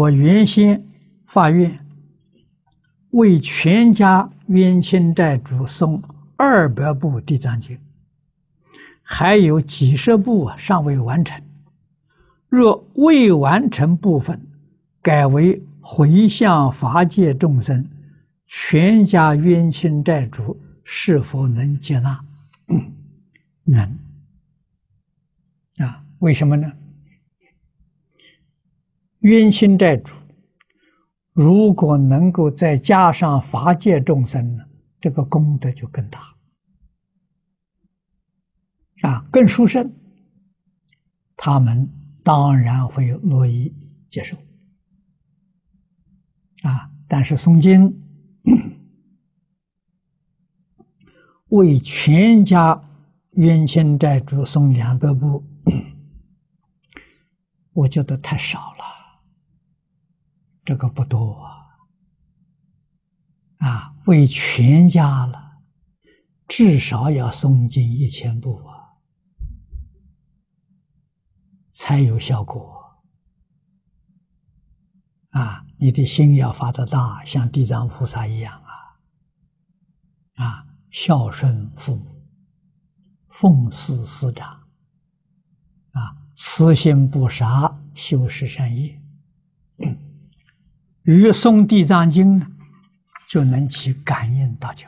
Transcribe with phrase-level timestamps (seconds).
[0.00, 0.82] 我原先
[1.26, 1.78] 发愿
[3.10, 6.00] 为全家冤亲债主诵
[6.36, 7.76] 二百部《地藏经》，
[9.02, 11.42] 还有几十部尚未完成。
[12.48, 14.40] 若未完成部分，
[15.02, 17.86] 改为回向法界众生，
[18.46, 22.18] 全家冤亲债主是否能接纳？
[23.64, 23.98] 能。
[25.76, 26.72] 啊，为什么呢？
[29.20, 30.14] 冤亲债主，
[31.32, 34.64] 如果能够再加上法界众生呢，
[35.00, 36.36] 这个功德就更大，
[39.02, 39.92] 啊，更殊胜。
[41.36, 41.90] 他们
[42.22, 43.74] 当然会乐意
[44.10, 44.36] 接受，
[46.62, 48.02] 啊，但是诵经
[51.48, 52.82] 为全家
[53.32, 55.42] 冤亲债主诵两百部，
[57.72, 58.99] 我觉得太少了。
[60.64, 61.42] 这个不多
[63.58, 65.58] 啊，啊，为全家了，
[66.46, 68.96] 至少要诵经一千部啊，
[71.70, 73.02] 才有效果
[75.30, 75.64] 啊！
[75.78, 82.26] 你的心要发的大，像地藏菩萨一样啊，啊，孝顺父母，
[83.28, 84.68] 奉事师长，
[85.92, 89.00] 啊，慈心不杀，修十善业。
[91.02, 92.46] 于一个诵地藏经呢，
[93.28, 94.86] 就能起感应大觉。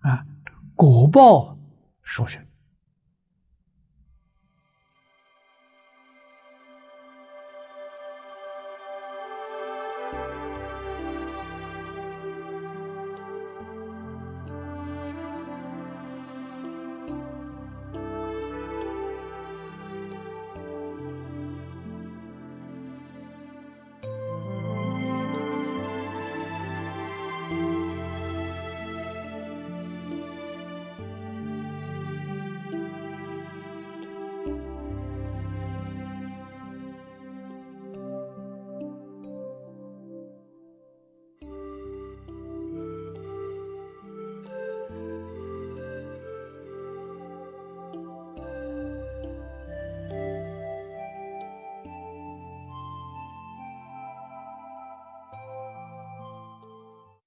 [0.00, 0.26] 啊，
[0.74, 1.56] 果报
[2.02, 2.38] 说是。